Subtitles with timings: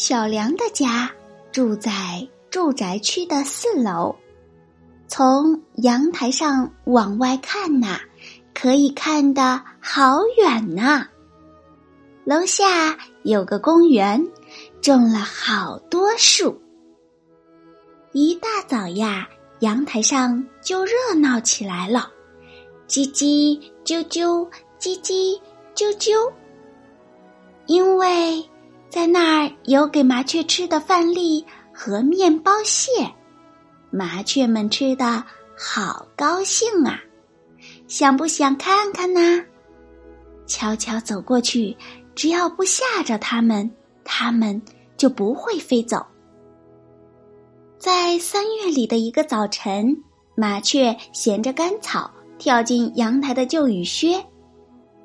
[0.00, 1.10] 小梁的家
[1.50, 4.14] 住在住宅区的四楼，
[5.08, 7.98] 从阳台上往外看呐，
[8.54, 11.04] 可以看得好远呐。
[12.22, 14.24] 楼下有个公园，
[14.80, 16.62] 种了好多树。
[18.12, 19.28] 一大早呀，
[19.58, 22.08] 阳台上就热闹起来了，
[22.86, 25.36] 叽叽啾啾，叽叽
[25.74, 26.32] 啾啾，
[27.66, 28.48] 因为。
[28.90, 31.44] 在那儿有给麻雀吃的饭粒
[31.74, 32.90] 和面包屑，
[33.90, 35.22] 麻雀们吃的
[35.56, 36.98] 好高兴啊！
[37.86, 39.44] 想不想看看呢？
[40.46, 41.76] 悄悄走过去，
[42.14, 43.70] 只要不吓着它们，
[44.04, 44.60] 它们
[44.96, 46.04] 就不会飞走。
[47.78, 49.94] 在三月里的一个早晨，
[50.34, 54.24] 麻雀衔着干草跳进阳台的旧雨靴，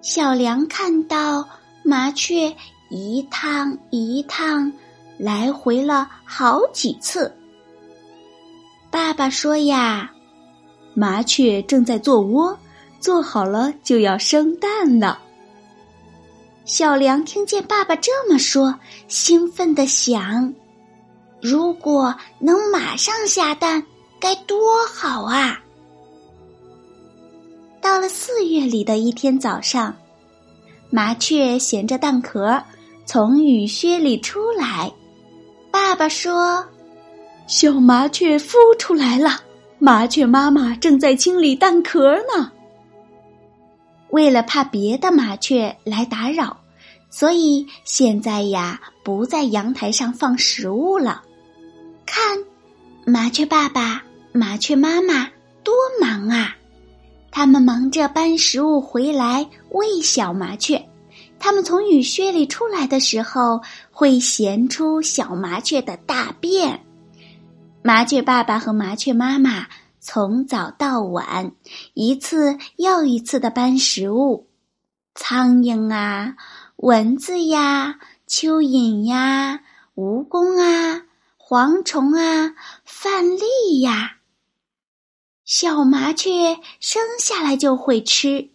[0.00, 1.46] 小梁看到
[1.84, 2.54] 麻雀。
[2.94, 4.72] 一趟一趟，
[5.18, 7.34] 来回了好几次。
[8.88, 10.12] 爸爸说呀
[10.94, 12.56] ：“麻雀正在做窝，
[13.00, 15.18] 做好了就要生蛋了。”
[16.64, 18.78] 小梁听见爸爸这么说，
[19.08, 20.54] 兴奋的想
[21.42, 23.84] ：“如果能马上下蛋，
[24.20, 25.60] 该多好啊！”
[27.82, 29.92] 到了四月里的一天早上，
[30.90, 32.62] 麻雀衔着蛋壳。
[33.06, 34.92] 从雨靴里出来，
[35.70, 36.64] 爸爸说
[37.46, 39.40] ：“小麻雀孵出来了，
[39.78, 42.50] 麻雀妈妈正在清理蛋壳呢。”
[44.10, 46.56] 为了怕别的麻雀来打扰，
[47.10, 51.22] 所以现在呀，不在阳台上放食物了。
[52.06, 52.38] 看，
[53.04, 55.28] 麻雀爸爸、麻雀妈妈
[55.62, 56.56] 多忙啊！
[57.30, 60.80] 他们忙着搬食物回来喂小麻雀。
[61.38, 66.84] 他们从雨靴里出来的时候，会衔出小麻雀的大便。
[67.82, 69.66] 麻雀爸爸和麻雀妈妈
[70.00, 71.52] 从早到晚，
[71.92, 74.48] 一次又一次的搬食物。
[75.14, 76.34] 苍蝇啊，
[76.76, 79.60] 蚊子呀，蚯蚓呀，
[79.94, 81.02] 蜈蚣啊，
[81.38, 84.16] 蝗虫啊，饭粒呀。
[85.44, 88.48] 小麻雀生下来就会吃，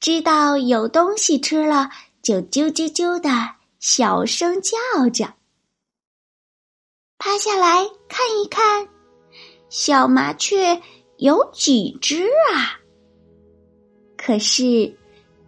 [0.00, 1.90] 知道有东西吃了。
[2.22, 3.30] 就啾啾啾的
[3.80, 4.78] 小声叫
[5.12, 5.34] 着，
[7.18, 8.88] 趴下来看一看，
[9.68, 10.80] 小麻雀
[11.16, 12.24] 有几只
[12.54, 12.78] 啊？
[14.16, 14.96] 可是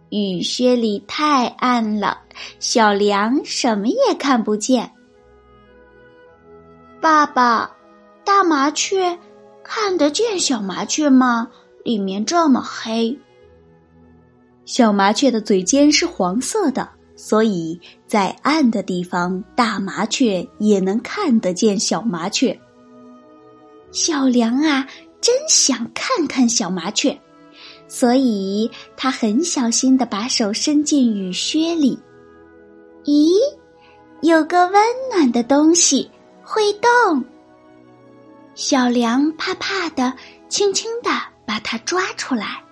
[0.09, 2.21] 雨靴里太暗了，
[2.59, 4.91] 小梁什么也看不见。
[6.99, 7.73] 爸爸，
[8.25, 9.17] 大麻雀
[9.63, 11.49] 看得见小麻雀吗？
[11.85, 13.17] 里面这么黑。
[14.65, 22.59] 小麻雀的嘴尖是黄色的，所以在暗的地方，大麻雀也能看得见小麻雀。
[23.91, 24.87] 小梁啊，
[25.21, 27.17] 真想看看小麻雀，
[27.87, 31.97] 所以他很小心的把手伸进雨靴里。
[33.05, 33.29] 咦，
[34.21, 34.81] 有个温
[35.13, 36.09] 暖的东西
[36.43, 37.23] 会动。
[38.55, 40.11] 小梁怕怕的，
[40.49, 41.11] 轻轻的
[41.45, 42.63] 把它抓出来。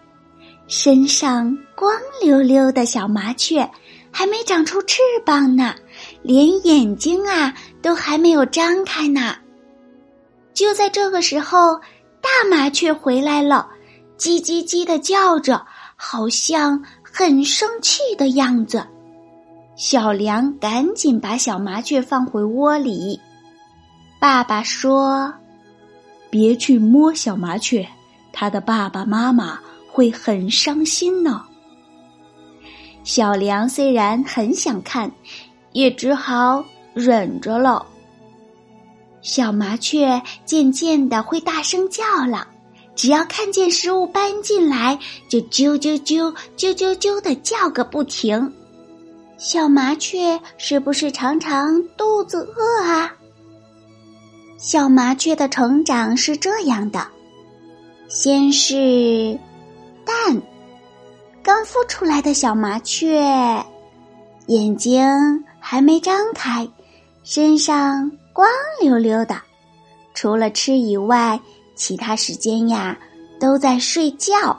[0.68, 3.69] 身上光溜溜的小麻雀，
[4.09, 5.75] 还没长出翅膀呢，
[6.21, 9.35] 连眼睛啊都还没有张开呢。
[10.53, 11.75] 就在这个时候，
[12.21, 13.67] 大麻雀回来了，
[14.17, 15.61] 叽叽叽的叫着，
[15.97, 18.81] 好像很生气的样子。
[19.75, 23.19] 小梁赶紧把小麻雀放回窝里。
[24.21, 25.33] 爸爸说
[26.31, 27.86] ：“别去摸小麻雀，
[28.31, 29.59] 它的爸爸妈妈。”
[29.94, 31.45] 会很伤心呢。
[33.03, 35.11] 小梁虽然很想看，
[35.73, 36.63] 也只好
[36.94, 37.85] 忍着了。
[39.21, 42.47] 小麻雀渐渐的会大声叫了，
[42.95, 44.97] 只要看见食物搬进来，
[45.29, 48.51] 就啾啾啾啾啾啾的叫个不停。
[49.38, 53.13] 小麻雀是不是常常肚子饿啊？
[54.57, 57.05] 小麻雀的成长是这样的，
[58.07, 59.38] 先是。
[60.05, 60.41] 蛋，
[61.44, 63.22] 刚孵出来的小麻雀，
[64.48, 65.04] 眼睛
[65.60, 66.66] 还没张开，
[67.24, 68.48] 身上光
[68.81, 69.36] 溜溜的，
[70.13, 71.38] 除了吃以外，
[71.75, 72.98] 其他时间呀
[73.42, 74.57] 都在睡觉。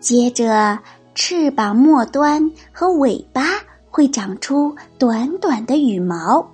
[0.00, 0.76] 接着，
[1.14, 3.42] 翅膀末端和尾巴
[3.88, 6.44] 会长出短短的羽毛。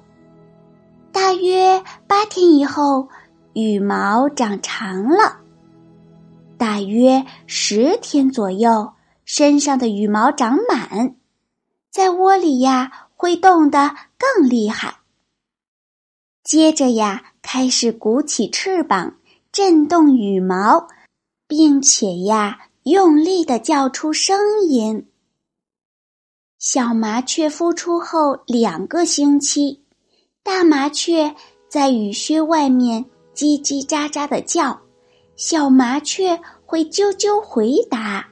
[1.11, 3.09] 大约八天以后，
[3.55, 5.39] 羽毛长长了。
[6.57, 8.93] 大约十天左右，
[9.25, 11.17] 身上的羽毛长满，
[11.91, 14.99] 在窝里呀会动得更厉害。
[16.43, 19.17] 接着呀，开始鼓起翅膀，
[19.53, 20.89] 震动羽毛，
[21.47, 22.61] 并且呀。
[22.87, 24.39] 用力的叫出声
[24.69, 25.09] 音。
[26.61, 29.83] 小麻雀孵出后两个星期，
[30.45, 31.35] 大麻雀
[31.69, 33.05] 在雨靴外面
[33.35, 34.83] 叽叽喳喳的叫，
[35.37, 38.27] 小麻雀会啾啾回答，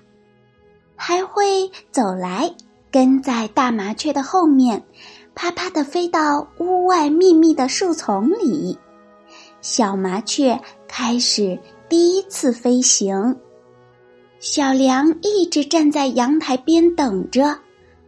[0.96, 2.50] 还会走来
[2.90, 4.82] 跟在大麻雀的后面，
[5.34, 8.78] 啪啪的飞到屋外密密的树丛里。
[9.60, 10.58] 小麻雀
[10.88, 11.58] 开始
[11.90, 13.36] 第一次飞行。
[14.38, 17.58] 小梁一直站在阳台边等着，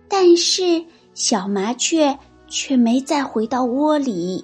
[0.08, 0.82] 但是
[1.12, 4.42] 小麻雀却没再回到窝里。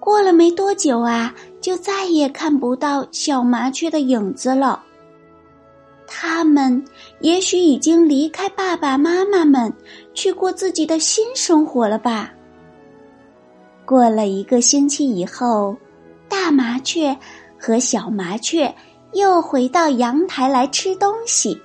[0.00, 1.32] 过了没多久啊，
[1.62, 4.84] 就再也看不到小麻雀的影子了。
[6.06, 6.84] 它们
[7.20, 9.72] 也许已经离开爸爸妈妈们，
[10.12, 12.30] 去过自己的新生活了吧？
[13.86, 15.74] 过了一个星期以后，
[16.28, 17.16] 大麻雀
[17.58, 18.70] 和小麻雀。
[19.14, 21.60] 又回到阳台来吃东西，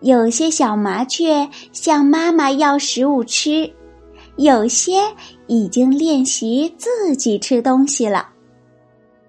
[0.00, 3.72] 有些小麻雀向妈妈要食物吃，
[4.36, 5.00] 有些
[5.46, 8.28] 已经练习自己吃东西了。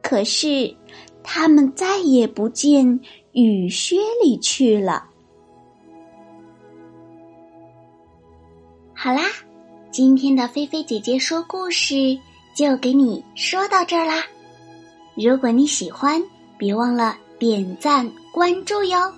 [0.04, 0.76] 可是，
[1.24, 3.02] 他们再也不进
[3.32, 5.06] 雨靴里去了。
[8.94, 9.24] 好啦，
[9.90, 12.16] 今天的菲菲姐姐说故事
[12.56, 14.24] 就给你说到这儿啦。
[15.16, 16.24] 如果你喜欢。
[16.56, 19.12] 别忘了点赞关注哟，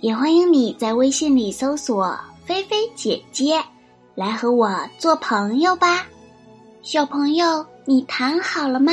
[0.00, 3.58] 也欢迎你在微信里搜索“菲菲姐姐”，
[4.14, 4.68] 来和我
[4.98, 6.06] 做朋友吧。
[6.82, 8.92] 小朋友，你躺好了吗？